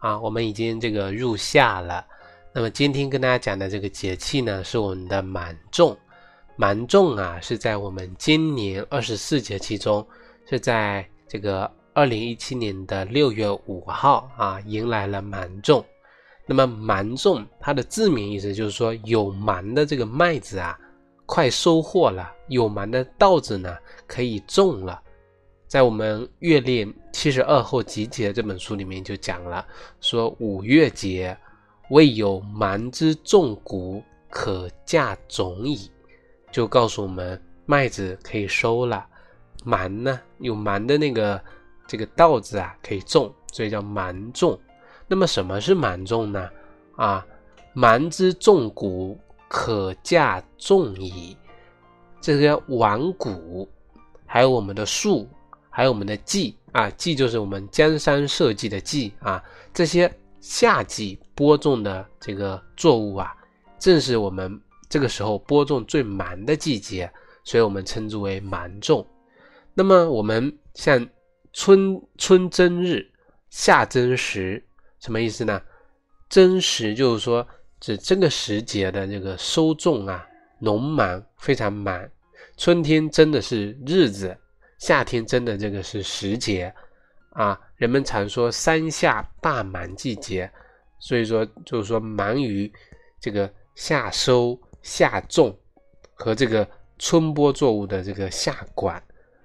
[0.00, 2.04] 啊，我们已经这个入夏了。
[2.52, 5.96] 那么今天跟大家讲的这个节气呢，是我们的芒种。
[6.56, 10.06] 芒种啊，是在我们今年二十四节气中，
[10.48, 15.84] 是在这个二零一七年的六月五号啊，迎来了芒种。
[16.44, 20.76] 那么芒种它的字面意思就是说，有芒的这个麦子啊，
[21.24, 25.00] 快收获了；有芒的稻子呢，可以种了。
[25.70, 29.64] 在我们《月历七十二候集解》这本书里面就讲了，
[30.00, 31.38] 说五月节，
[31.90, 35.88] 未有芒之种谷，可稼种矣。
[36.50, 39.06] 就告诉我们麦子可以收了，
[39.62, 41.40] 芒呢有芒的那个
[41.86, 44.58] 这个稻子啊可以种，所以叫芒种。
[45.06, 46.50] 那么什么是芒种呢？
[46.96, 47.24] 啊，
[47.74, 51.36] 芒之种谷，可稼种矣。
[52.20, 53.68] 这个完谷，
[54.26, 55.28] 还有我们的树。
[55.80, 59.42] 还有我们的季啊，季就是我们江山社稷的季啊，
[59.72, 63.34] 这些夏季播种的这个作物啊，
[63.78, 67.10] 正是我们这个时候播种最忙的季节，
[67.44, 69.06] 所以我们称之为芒种。
[69.72, 71.08] 那么我们像
[71.54, 73.10] 春春争日，
[73.48, 74.62] 夏争时，
[74.98, 75.62] 什么意思呢？
[76.28, 77.48] 争时就是说
[77.80, 80.26] 指这个时节的这个收种啊，
[80.58, 82.06] 农忙非常忙。
[82.58, 84.36] 春天真的是日子。
[84.80, 86.74] 夏天真的这个是时节
[87.34, 90.50] 啊，人们常说三夏大忙季节，
[90.98, 92.70] 所以说就是说忙于
[93.20, 95.56] 这个夏收、夏种
[96.14, 96.66] 和这个
[96.98, 99.00] 春播作物的这个夏管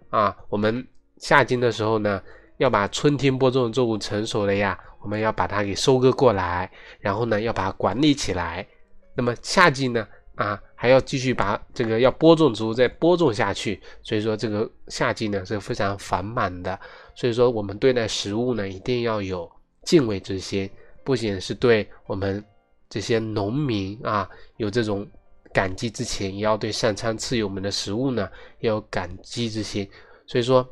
[0.09, 0.35] 啊。
[0.50, 0.85] 我们
[1.18, 2.22] 夏季的时候呢，
[2.57, 8.66] 要把春天播种的作物成熟了呀，我们要把它给收割过来，然后呢要把它管理起来。
[9.13, 10.07] 那么夏季呢？
[10.35, 16.80] 啊，还要继续把这个要播种植物再播种下去，所以说这个夏季呢是非常繁忙的。
[17.16, 19.50] 所以说我们对待食物呢一定要有
[19.84, 20.69] 敬畏之心，
[21.03, 22.44] 不仅是对我们
[22.90, 25.08] 这些农民啊有这种
[25.53, 29.90] 感激之情，也要对上苍赐予我们的食物呢要有感激之心。
[30.28, 30.68] 所以说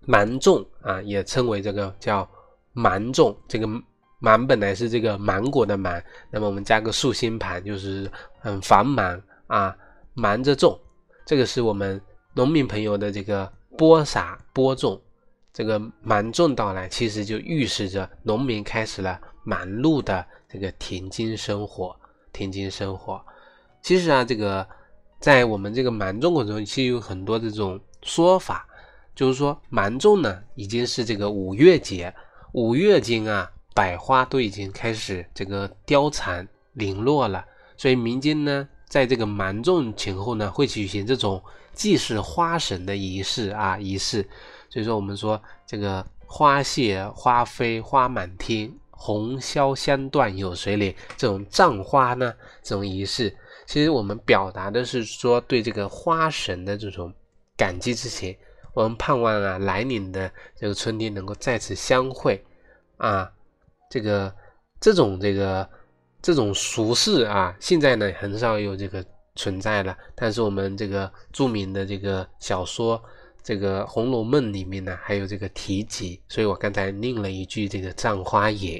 [0.00, 2.28] 芒种啊也称为这个叫
[2.72, 3.66] 芒种这个。
[4.18, 8.10] 芒本来是这个芒果的芒，那么我们加个竖心旁，就是
[8.40, 9.76] 很繁忙啊，
[10.14, 10.78] 忙着种。
[11.26, 12.00] 这个是我们
[12.32, 15.00] 农民朋友的这个播撒播种，
[15.52, 21.94] 这个芒种到来，其实就预示着农民开始了忙碌的这个田间生活。
[22.32, 23.24] 田间生活，
[23.80, 24.66] 其实啊，这个
[25.20, 28.66] 在我们这个芒种过程中，其实有很多这种说法，
[29.14, 32.12] 就是说芒种呢已经是这个五月节，
[32.52, 33.50] 五月间啊。
[33.74, 37.44] 百花都已经开始这个凋残零落了，
[37.76, 41.42] 所以民间呢，在这个芒种前后呢，会举行这种
[41.72, 44.22] 祭祀花神的仪式啊仪式。
[44.70, 50.94] 所以说，我们说这个花谢花飞花满天，红消香断有谁怜？
[51.16, 53.36] 这种葬花呢，这种仪式，
[53.66, 57.12] 其实我们表达的是说对这个花神的这种
[57.56, 58.36] 感激之情。
[58.72, 62.44] 我们盼望啊，来年的这个春天能够再次相会
[62.98, 63.30] 啊。
[63.94, 64.34] 这个
[64.80, 65.70] 这种这个
[66.20, 69.04] 这种俗事啊，现在呢很少有这个
[69.36, 69.96] 存在了。
[70.16, 72.98] 但是我们这个著名的这个小说
[73.40, 76.20] 《这个红楼梦》里面呢，还有这个提及。
[76.28, 78.76] 所以我刚才念了一句这个《葬花吟》，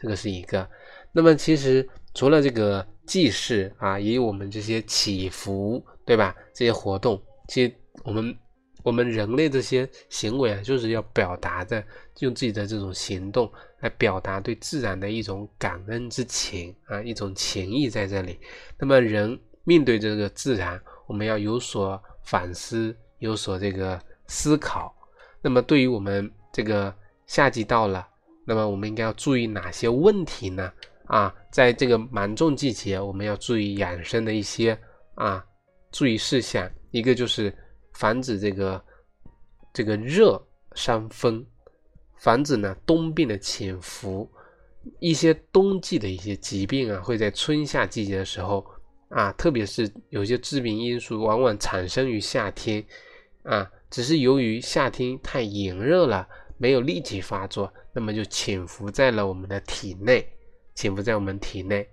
[0.00, 0.68] 这个是一个。
[1.12, 6.34] 那么其实除了这个祭祀啊，也有我们这些祈福，对吧？
[6.52, 7.72] 这些活动，其实
[8.02, 8.36] 我们
[8.86, 11.82] 我们人类这些行为啊，就是要表达的，
[12.20, 13.52] 用自己的这种行动。
[13.80, 18.38] 来表达对自然的一种感恩之情啊，一种情谊在这里。
[18.78, 24.94] 那么人面对这个自然，我们要有所反思，有所这个思考。
[25.42, 26.94] 那么对于我们这个
[27.26, 28.06] 夏季到了，
[28.46, 30.72] 那么我们应该要注意哪些问题呢？
[31.06, 34.78] 啊，在这个芒种季节，我们要注意养生的一些
[35.16, 35.44] 啊
[35.90, 36.70] 注意事项。
[36.92, 37.54] 一个就是
[37.96, 38.84] 防止这个
[39.72, 40.40] 这个热
[40.74, 41.44] 伤风。
[42.18, 44.28] 防止呢冬病的潜伏，
[45.00, 48.66] 一些冬季的一些疾病啊，会在春夏季节的时候
[49.10, 52.82] 啊，特别是有些致病因素往往产生于夏天
[53.42, 56.26] 啊，只是由于夏天太炎热了，
[56.56, 60.26] 没有立即发作，那么就潜伏在了我们的体内
[60.74, 61.86] 潜伏在我们体内。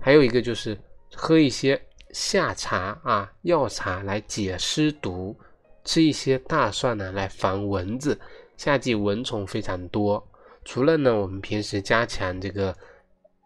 [0.00, 0.76] 还有一个就是
[1.14, 1.80] 喝一些
[2.12, 5.36] 夏茶啊、药茶来解湿毒，
[5.84, 8.18] 吃一些大蒜呢来防蚊子。
[8.56, 10.26] 夏季蚊虫非常多，
[10.64, 12.76] 除了呢我们平时加强这个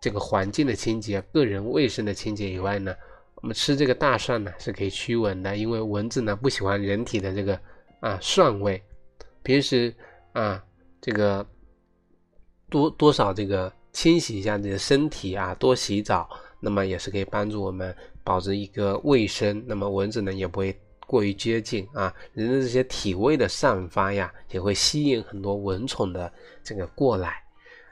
[0.00, 2.94] 这个环境的清洁、个人卫生的清洁以外呢，
[3.36, 7.60] 我们吃这个大蒜呢是可以驱蚊的，因为蚊子呢不喜欢人体的这个
[8.00, 8.82] 啊蒜味。
[9.42, 9.94] 平时
[10.32, 10.62] 啊
[11.00, 11.46] 这个
[12.68, 13.72] 多多少这个。
[13.92, 16.26] 清洗一下自己的身体啊，多洗澡，
[16.62, 19.62] 那么也是可以帮助我们保持一个卫生。
[19.66, 20.74] 那么蚊子呢也不会
[21.06, 26.32] 过于接近啊，人的这些体味的散发呀，也会吸引很多蚊虫的
[26.62, 27.42] 这个过来。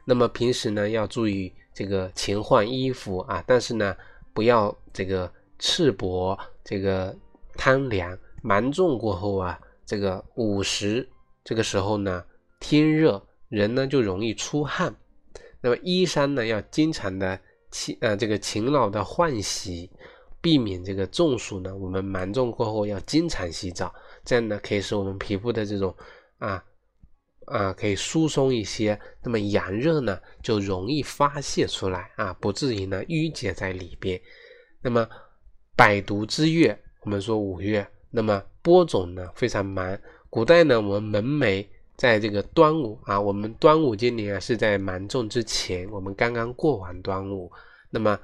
[0.06, 3.94] 那么平时呢要注意这个勤换衣服啊，但是呢
[4.32, 7.14] 不要这个赤膊，这个
[7.56, 8.16] 贪凉。
[8.43, 11.06] 芒种过后啊，这个午时
[11.44, 12.25] 这个时候呢
[12.58, 14.94] 天热，人呢就容易出汗。
[15.61, 17.38] 那么衣衫呢，要经常的
[17.70, 19.90] 勤呃这个勤劳的换洗，
[20.40, 21.76] 避免这个中暑呢。
[21.76, 23.94] 我们芒种过后要经常洗澡，
[24.25, 25.94] 这样呢可以使我们皮肤的这种
[26.38, 26.64] 啊
[27.46, 28.99] 啊可以疏松一些。
[29.22, 34.20] 那么阳热呢就容易发泄出来啊，不至于呢淤结在里边。
[34.82, 35.08] 那么
[35.76, 39.99] 百毒之月，我们说五月，那么播种呢非常忙。
[40.28, 41.66] 古代呢我们门楣。
[42.00, 47.52] 在这个端午啊，我们端午今年啊是在芒种之前，我们刚刚过完端午。
[47.91, 48.19] 那么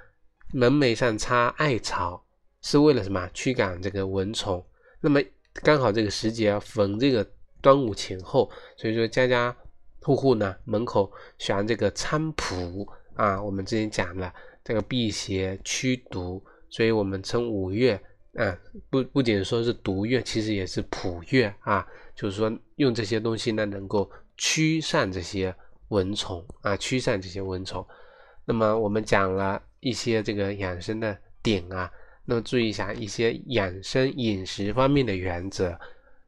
[0.55, 2.25] 门楣上插艾草
[2.63, 3.29] 是为了什么？
[3.35, 4.65] 驱赶这个蚊虫。
[4.99, 5.21] 那么
[5.63, 7.29] 刚好这个时节逢这个
[7.61, 9.55] 端午前后，所以说家家
[10.01, 13.43] 户户呢门口悬这个菖蒲啊。
[13.43, 14.33] 我们之前讲了
[14.65, 18.01] 这个辟邪驱毒，所以我们称五月
[18.37, 18.59] 啊
[18.89, 21.87] 不不仅说是毒月，其实也是普月啊。
[22.17, 25.55] 就是说，用这些东西呢，能够驱散这些
[25.89, 27.87] 蚊虫啊，驱散这些蚊虫。
[28.45, 31.91] 那么我们讲了一些这个养生的点啊，
[32.25, 35.79] 那么注意一下一些养生饮食方面的原则。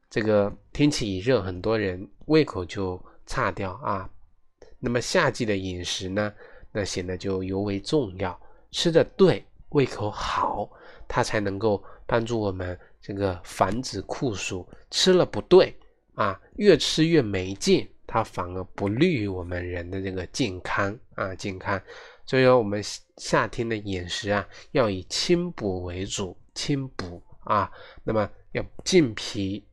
[0.09, 4.09] 这个天气一热，很多人胃口就差掉啊。
[4.79, 6.33] 那么夏季的饮食呢，
[6.71, 8.39] 那显得就尤为重要。
[8.71, 10.69] 吃的对，胃口好，
[11.07, 14.67] 它才能够帮助我们这个防止酷暑。
[14.89, 15.75] 吃了不对。
[16.15, 21.81] 啊，越吃越没劲，它反而不利于我们人的这个健康啊，健康。
[22.25, 22.83] 所以说，我们
[23.15, 27.71] 夏天的饮食啊，要以清补为主，清补啊，
[28.03, 29.65] 那么要健脾、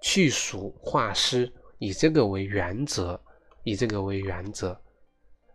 [0.00, 3.20] 去暑、化湿，以这个为原则，
[3.64, 4.80] 以这个为原则。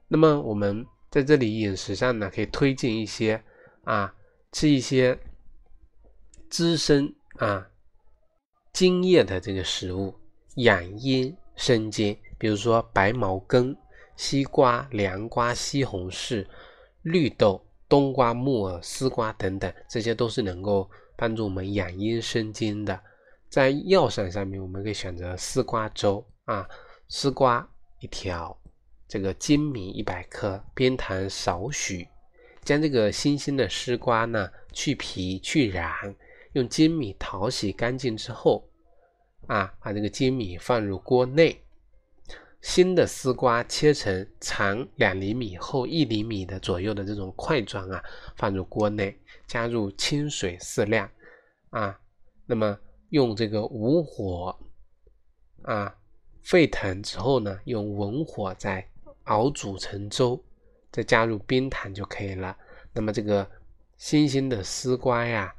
[0.09, 3.41] 那么我们在这里饮食上呢，可以推荐一些
[3.85, 4.13] 啊，
[4.51, 5.17] 吃一些
[6.49, 7.69] 滋生啊。
[8.73, 10.13] 津液的这个食物
[10.57, 13.75] 养阴生津，比如说白茅根、
[14.15, 16.45] 西瓜、凉瓜、西红柿、
[17.01, 17.59] 绿豆、
[17.89, 22.99] 冬瓜、木耳、丝瓜等等，这些都是能够帮助我们养阴生津的。
[23.49, 26.69] 在药膳上面，我们可以选择丝瓜粥啊，
[27.07, 27.67] 丝瓜
[28.01, 28.55] 一条，
[29.07, 32.07] 这个粳米一百克，冰糖少许，
[32.63, 36.13] 将这个新鲜的丝瓜呢去皮去瓤。
[36.57, 38.67] 用粳米淘洗干净之后，
[39.45, 41.63] 啊，把这个粳米放入锅内，
[42.61, 48.03] 新的丝瓜切成长两厘米、厚一厘米的左右的这种块状啊，
[48.35, 51.07] 放入锅内，加入清水适量，
[51.69, 51.99] 啊，
[52.47, 52.75] 那么
[53.09, 54.57] 用这个武火
[55.61, 55.95] 啊
[56.41, 58.83] 沸腾之后呢，用文火再
[59.25, 60.43] 熬煮成粥，
[60.91, 62.57] 再加入冰糖就可以了。
[62.93, 63.47] 那么这个
[63.97, 65.53] 新鲜的丝瓜呀。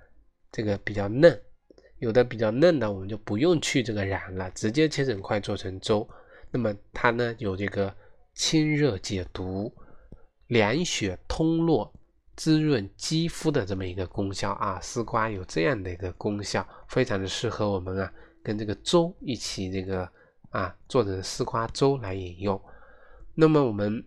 [0.50, 1.40] 这个比较嫩，
[1.99, 6.09] 有的比较嫩的，我们就不用去这个瓤了，直接切成块做成粥。
[6.50, 7.95] 那么它呢有这个
[8.35, 9.73] 清热解毒、
[10.47, 11.93] 凉血通络、
[12.37, 14.81] 滋润肌肤的这么一个功效啊。
[14.81, 18.12] 丝瓜有这样的一个功效，非常的适合我们啊
[18.43, 20.11] 跟这个粥一起这个
[20.50, 22.61] 啊做成丝瓜粥来饮用。
[23.35, 24.02] 那么我们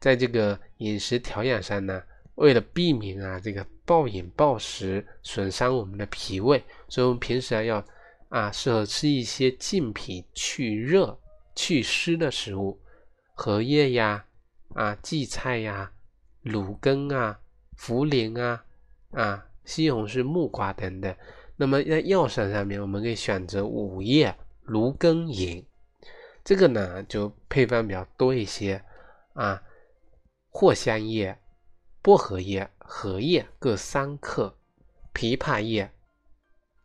[0.00, 2.02] 在这个饮食调养上呢？
[2.42, 7.84] 为了避免啊这个暴饮暴食损伤我们的脾胃，所以我们平时啊要
[8.30, 11.16] 啊适合吃一些健脾去热
[11.54, 12.80] 祛湿的食物，
[13.34, 14.24] 荷叶呀
[14.74, 15.92] 啊荠菜呀
[16.42, 17.38] 芦根啊
[17.78, 18.64] 茯苓啊
[19.12, 21.14] 啊西红柿木瓜等等。
[21.54, 24.34] 那么在药膳上面，我们可以选择五叶
[24.64, 25.64] 芦根饮，
[26.42, 28.82] 这个呢就配方比较多一些
[29.34, 29.62] 啊
[30.50, 31.38] 藿香叶。
[32.02, 34.58] 薄荷叶、荷叶各三克，
[35.14, 35.92] 枇杷叶、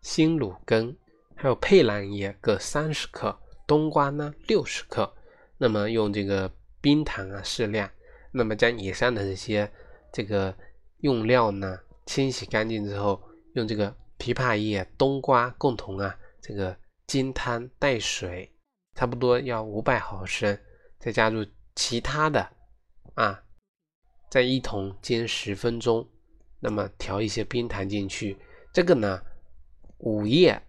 [0.01, 0.95] 新芦根，
[1.36, 5.12] 还有佩兰叶各三十克，冬瓜呢六十克。
[5.57, 7.89] 那么用这个冰糖啊适量
[8.31, 9.71] 那么将以上的这些
[10.13, 10.55] 这个
[11.00, 13.19] 用料呢清洗干净之后，
[13.55, 18.51] 用这个枇杷叶、冬瓜共同啊这个金汤带水，
[18.93, 20.55] 差不多要五百毫升，
[21.00, 21.43] 再加入
[21.74, 22.47] 其他的
[23.15, 23.43] 啊，
[24.29, 26.07] 再一同煎十分钟，
[26.60, 28.38] 那么调一些冰糖进去，
[28.74, 29.22] 这个呢
[30.00, 30.62] 五叶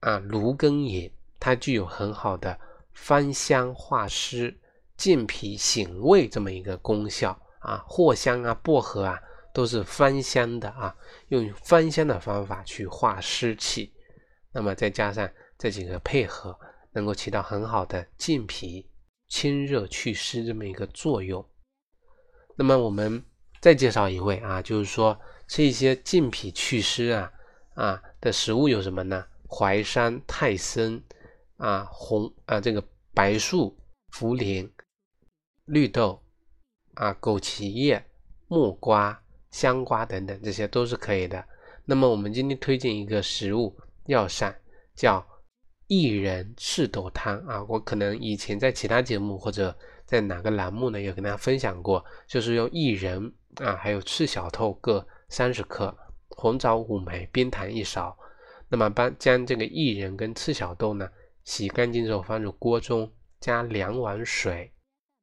[0.00, 2.58] 啊芦根饮，它具有很好的
[2.92, 4.58] 芳香化湿。
[4.94, 9.18] 健脾醒胃这么一个功效啊，藿香啊、薄荷啊
[9.52, 10.94] 都是芳香的啊，
[11.28, 13.92] 用芳香的方法去化湿气，
[14.52, 15.28] 那么再加上
[15.58, 16.56] 这几个配合，
[16.92, 18.88] 能够起到很好的健脾、
[19.28, 21.44] 清热祛湿这么一个作用。
[22.56, 23.22] 那么我们
[23.60, 25.18] 再介绍一位啊，就是说
[25.48, 27.32] 吃一些健脾祛湿啊
[27.74, 29.24] 啊的食物有什么呢？
[29.48, 31.02] 淮山、泰参
[31.56, 32.82] 啊、红啊这个
[33.14, 33.76] 白术、
[34.12, 34.70] 茯苓。
[35.66, 36.20] 绿豆
[36.94, 38.04] 啊、枸杞叶、
[38.48, 41.42] 木瓜、香瓜等等，这些都是可以的。
[41.84, 43.74] 那么我们今天推荐一个食物
[44.06, 44.54] 药膳，
[44.96, 45.24] 叫
[45.86, 47.64] 薏仁赤豆汤啊。
[47.68, 49.74] 我可能以前在其他节目或者
[50.06, 55.96] 在哪个栏目呢，有跟大家分享过，就是用薏仁啊，还有赤小豆各三十克，
[56.30, 58.16] 红枣五枚，冰糖一勺。
[58.68, 61.08] 那么把将这个薏仁跟赤小豆呢
[61.44, 64.72] 洗干净之后放入锅中，加两碗水。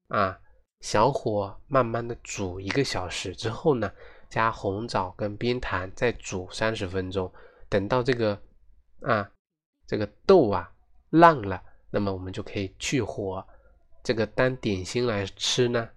[0.08, 0.40] 啊，
[0.82, 3.92] 小火慢慢的煮一个小时之后呢，
[4.30, 7.32] 加红枣跟冰糖再煮三十分钟，
[7.68, 8.40] 等到这个
[9.02, 9.30] 啊
[9.86, 10.72] 这个豆啊
[11.12, 13.46] 烂了，那么我们就可以去火。
[14.04, 15.90] 这个当点心来吃呢，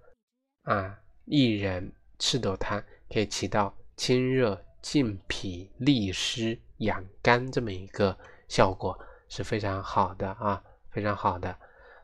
[0.62, 8.16] 啊薏仁赤豆汤可以起到清热健脾利湿养肝这么一个
[8.48, 11.56] 效果，是非常好的啊，非常好的。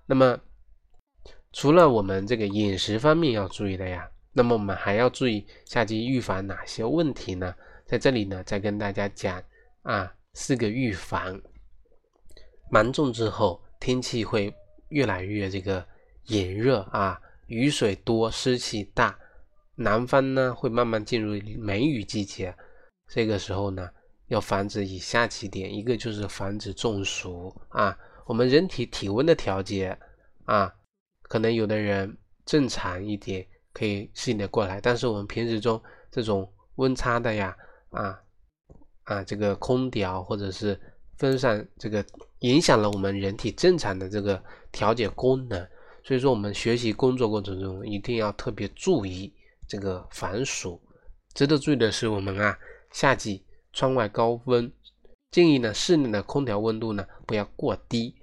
[0.07, 0.39] 那么。
[1.51, 7.55] 除了我们这个饮食方面要注意的呀，那么我们还要注意夏季预防哪些问题呢？
[7.87, 9.43] 在这里呢，再跟大家讲
[9.81, 11.41] 啊，四个预防。
[12.71, 14.55] 芒种之后，天气会
[14.89, 15.87] 越来越这个
[16.25, 19.19] 炎热啊，雨水多，湿气大，
[19.75, 22.55] 南方呢会慢慢进入梅雨季节。
[23.07, 23.89] 这个时候呢，
[24.27, 29.99] 要防止以下几点，一个就是防止中暑啊，我们人体体温的调节
[30.45, 30.75] 啊。
[31.23, 32.17] 可能有的人
[32.47, 37.55] 正常一点可以适应的过来，但是我们平时中这种温差的呀，
[37.91, 38.19] 啊
[39.05, 40.81] 啊，这个空调或者是
[41.19, 42.03] 风扇，这个
[42.41, 44.43] 影响了我们人体正常的这个
[44.73, 45.67] 调节功能。
[46.03, 49.33] 所以说，我们学习工作过程中一定要特别注意
[49.67, 50.81] 这个防暑。
[51.35, 52.59] 值得注意的是，我们啊，
[52.93, 54.73] 夏季窗外高温，
[55.31, 58.15] 建议呢室内的空调温度呢不要过低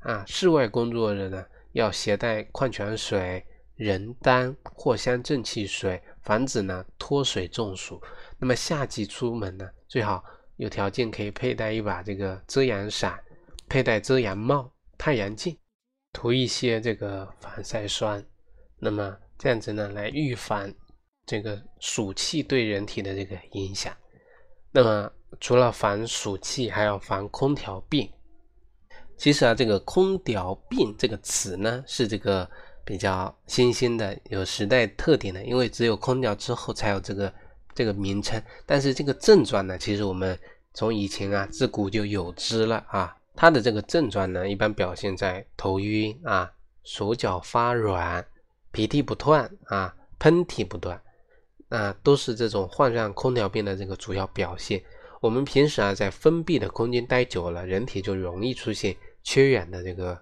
[0.00, 1.44] 啊，室外工作的人呢。
[1.72, 3.42] 要携带矿泉水、
[3.76, 7.98] 人丹、藿香正气水，防止呢脱水中暑。
[8.38, 10.22] 那么夏季出门呢，最好
[10.56, 13.18] 有条件可以佩戴一把这个遮阳伞，
[13.72, 15.56] 佩戴遮阳帽、太阳镜，
[16.12, 18.22] 涂一些这个防晒霜。
[18.78, 20.70] 那么这样子呢，来预防
[21.24, 23.96] 这个暑气对人体的这个影响。
[24.72, 25.10] 那么
[25.40, 28.06] 除了防暑气，还要防空调病。
[29.16, 32.46] 其实啊，这个“空调病”这个词呢，是这个
[32.84, 37.32] 比较新兴的、有时代特点的，因为只有空调之后才有这个
[37.74, 38.38] 这个名称。
[38.66, 40.38] 但是这个症状呢，其实我们
[40.74, 43.16] 从以前啊自古就有之了啊。
[43.34, 46.50] 它的这个症状呢，一般表现在头晕啊、
[46.84, 48.24] 手脚发软、
[48.70, 51.00] 鼻涕不断啊、喷嚏不断
[51.68, 54.82] 啊，都是这种患上空调病的这个主要表现。
[55.20, 58.96] 我们平时啊在封闭的空间待久了，人体就容易出现。
[59.24, 60.20] 缺氧的这个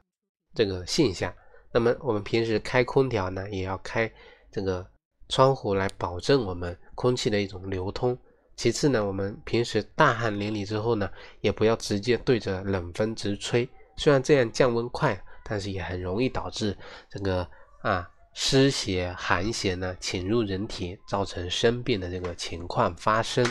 [0.54, 1.34] 这个现象，
[1.72, 4.12] 那么我们平时开空调呢，也要开
[4.52, 4.86] 这个
[5.30, 8.14] 窗户来保证我们空气的一种流通。
[8.60, 16.76] 其次呢，我们平时大汗淋漓之后呢，也不要直接对着冷风直吹，虽然这样降温快，但是也很容易导致
[17.08, 17.48] 这个
[17.80, 23.42] 啊湿邪寒邪呢侵入人体，造成生病的这个情况发生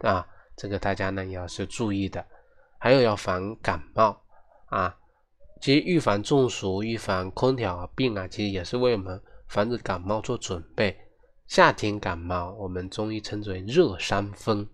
[0.00, 0.22] 啊。
[0.54, 2.22] 这个大家呢也要是注意的，
[2.78, 4.20] 还有要防感冒。
[4.66, 4.94] 啊，
[5.62, 10.94] 其实预防中暑、预防空调病啊，其实也是为我们防止感冒做准备。
[11.48, 14.68] 夏天感冒，我们中医称之为热伤风，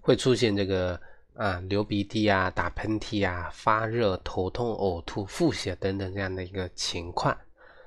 [0.00, 1.00] 会出现这个
[1.34, 7.34] 啊流鼻涕啊、打喷嚏啊、发热、头痛、呕吐、腹泻等等这样的一个情况。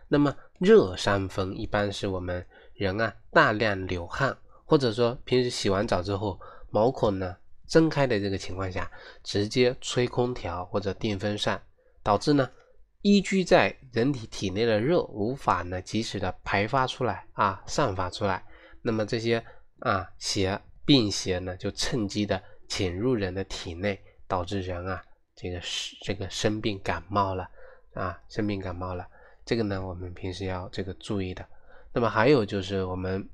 [0.08, 2.44] 那么热伤风一般是我们
[2.76, 6.40] 人啊大量流汗，或者说平时洗完澡之后
[6.72, 7.36] 毛孔呢。
[7.68, 8.90] 睁开的这个情况下，
[9.24, 11.60] 直接吹空调或者电风扇，
[12.04, 12.48] 导致呢
[13.06, 18.44] 依居在人体体内的热无法呢及时的排发出来啊，散发出来，
[18.82, 19.46] 那么这些
[19.78, 25.04] 啊邪病邪呢就趁机的潜入人的体内，导致人啊
[25.36, 25.62] 这个
[26.02, 27.48] 这个生病感冒了
[27.94, 29.08] 啊，生病感冒了，
[29.46, 31.46] 这个呢我们平时要这个注意的。
[31.94, 33.30] 那么还有就是我们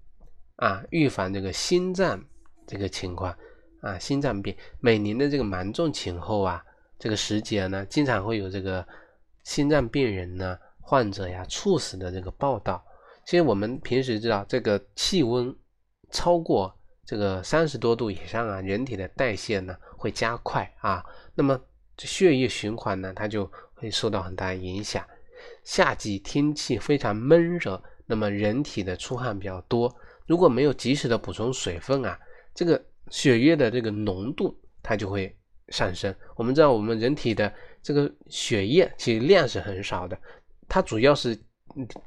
[0.58, 2.22] 啊预防这个心脏
[2.68, 3.34] 这个情况
[3.80, 6.62] 啊，心脏病，每年的这个芒种前后啊，
[7.00, 8.86] 这个时节呢，经常会有这个。
[9.44, 12.84] 心脏病人呢，患者呀猝死的这个报道，
[13.26, 15.56] 其实我们平时知道，这个气温
[16.12, 16.74] 超过
[17.06, 21.04] 这个三十多度以上啊，人体的代谢呢会加快啊，
[21.36, 21.60] 那么
[21.98, 25.06] 这血液循环呢，它就会受到很大影响。
[25.64, 29.94] 夏季天气非常闷热，那么人体的出汗比较多，
[30.28, 32.20] 如果没有及时的补充水分啊，
[32.54, 35.36] 这个血液的这个浓度它就会
[35.70, 36.14] 上升。
[36.36, 37.52] 我们知道，我们人体的
[37.84, 40.18] 这个血液其实量是很少的，
[40.68, 41.38] 它主要是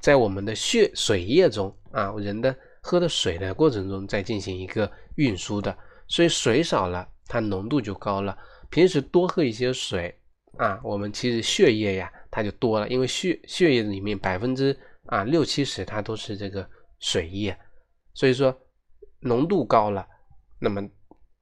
[0.00, 5.76] 在我们的血水液中啊，人的喝的水的过程中在进行一个运输的，
[6.07, 8.37] 所以水少了，它浓度就高了。
[8.71, 10.16] 平时多喝一些水
[10.59, 14.76] 啊，我们其实血液呀它就多了，因为血血液里面百分之
[15.07, 16.69] 啊六七十它都是这个
[17.00, 17.57] 水液，
[18.12, 18.57] 所以说
[19.21, 20.07] 浓度高了，
[20.61, 20.88] 那么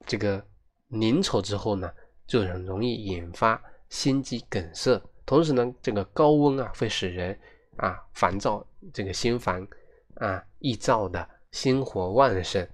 [0.06, 0.42] 这个
[0.88, 1.90] 凝稠之后呢，
[2.26, 3.62] 就很容易引发。
[3.92, 7.38] 心肌梗塞，同时呢，这个高温啊会使人
[7.76, 9.68] 啊烦躁，这个心烦
[10.14, 12.66] 啊易躁的，心火旺盛，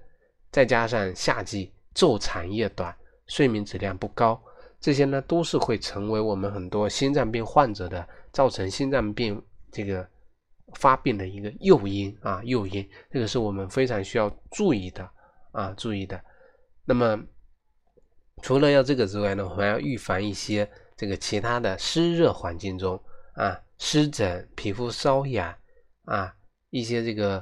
[0.49, 2.95] 再加上夏季昼长夜短，
[3.27, 4.41] 睡眠质量不高，
[4.79, 10.07] 这些呢都是会成为我们很多心脏病患者的造成心脏病这个
[10.75, 15.07] 发病的一个诱因啊诱因，这个是我们非常需要注意的
[15.51, 16.17] 啊注意的。
[16.85, 17.21] 那么
[18.41, 20.65] 除了要这个之外呢，我们还要预防一些。
[20.99, 25.55] 这个其他的湿热环境中啊，湿疹、皮肤瘙痒
[26.03, 26.35] 啊，
[26.71, 27.41] 一些这个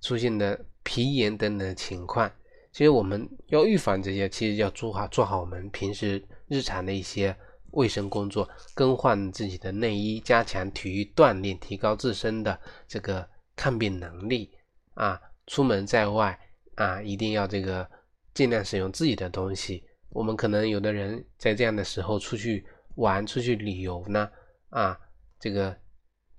[0.00, 2.32] 出现的皮炎等等情况，
[2.72, 7.36] 其实我们要预防这些，其实要做好做好我们平时日常的一些
[7.72, 14.50] 卫生工作，更换自己的内衣，加强体育锻炼，提高自身的这个抗病能力
[14.94, 15.20] 啊。
[15.46, 16.40] 出门在外
[16.76, 17.86] 啊，一定要这个
[18.32, 19.84] 尽量使用自己的东西。
[20.08, 22.64] 我们可能有的人在这样的时候出去。
[22.96, 24.30] 玩出去旅游呢，
[24.70, 24.98] 啊，
[25.40, 25.76] 这个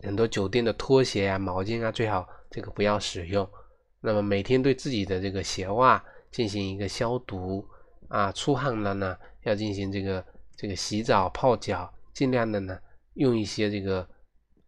[0.04, 3.48] 很多酒店的拖鞋啊、毛巾啊，最好这个不要使用。
[4.00, 7.68] 那么每天对自己的这个鞋袜进行一个消毒
[8.08, 12.78] 啊，出汗了呢，要进行这个这个洗澡泡脚，尽量的呢
[13.16, 14.08] 用一些这个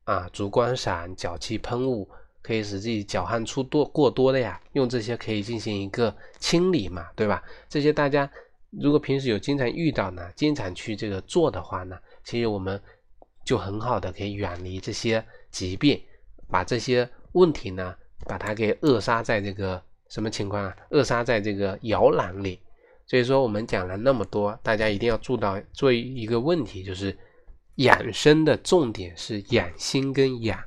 [0.04, 2.10] 啊足光散、脚气喷雾，
[2.42, 7.42] 可以使自己脚汗出多过多的呀，用这些可以进行一个清理嘛，对吧？
[7.70, 8.30] 这些大家。
[8.72, 12.82] 如果平时有经常遇到呢，经常去这个做的话呢，其实我们
[13.44, 16.02] 就很好的可以远离这些疾病，
[16.50, 20.76] 把这些问题呢，把它给扼杀在这个什么情况啊？
[20.90, 22.60] 扼杀在这个摇篮里。
[23.06, 27.18] 所以说我们讲了那么多，大家一定要做到做一个问题，就是
[27.76, 30.62] 养生的重点是养心跟养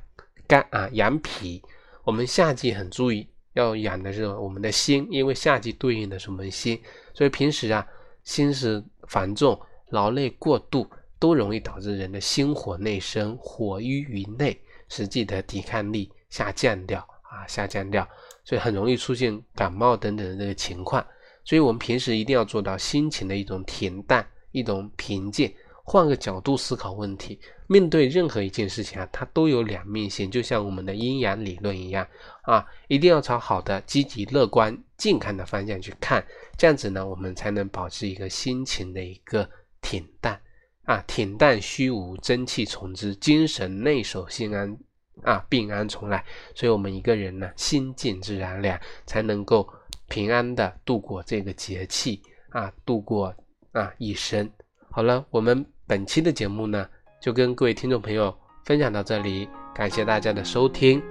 [0.47, 1.61] 肝啊，养脾。
[2.03, 6.81] 我们夏季很注意要养的是我们的心，因为夏季对应的是我们心。
[7.13, 7.85] 所以平时啊，
[8.23, 9.59] 心事繁重、
[9.89, 18.07] 劳累过度，都容易导致人的心火内生，火淤于内，实际的抵抗力下降掉啊，下降掉，
[18.43, 21.05] 所以很容易出现感冒等等的这个情况。
[21.43, 25.53] 所以我们平时一定要做到心情的一种恬淡、一种平静。
[25.83, 32.07] 换个角度思考问题，面对任何一件事情啊，它都有两面性，就像我们的阴阳理论一样
[32.43, 36.23] 啊，一定要朝好的、积极、乐观、健康的方向去看，
[36.57, 39.49] 这样子呢，我们才能保持一个心情的一个
[39.81, 40.39] 恬淡
[40.85, 44.77] 啊，恬淡虚无，真气从之，精神内守，心安
[45.23, 46.23] 啊，病安从来。
[46.55, 49.67] 所以，我们一个人呢，心静自然凉，才能够
[50.07, 53.33] 平安的度过这个节气啊，度过
[53.71, 54.49] 啊一生。
[54.93, 56.85] 好了，我们本期的节目呢，
[57.21, 61.01] 就跟各位听众朋友分享到这里，感谢大家的收听，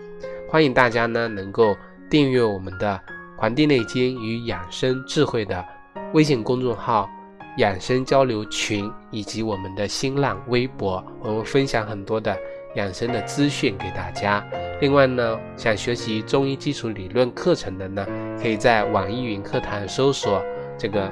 [0.50, 1.74] 欢迎大家呢能够
[2.10, 3.00] 订阅我们的
[3.40, 5.64] 《黄帝内经与养生智慧》的
[6.12, 7.08] 微信公众号、
[7.56, 12.36] 养生交流群以及我们的新浪微博，我们分享很多的
[12.74, 14.46] 养生的资讯给大家。
[14.82, 18.06] 另外呢，想学习中医基础理论课程的呢，
[18.42, 20.44] 可以在网易云课堂搜索
[20.76, 21.10] 这个。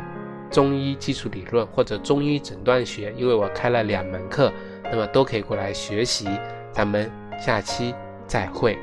[0.50, 4.52] 中医基础理论或者中医诊断学，因为我开了两门课，
[4.84, 6.28] 那么都可以过来学习。
[6.72, 7.94] 咱们下期
[8.26, 8.78] 再会。